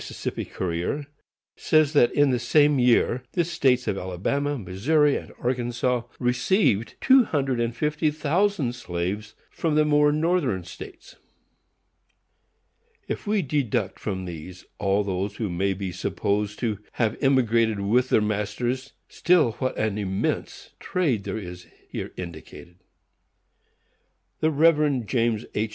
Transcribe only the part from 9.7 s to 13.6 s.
the more northern states. If we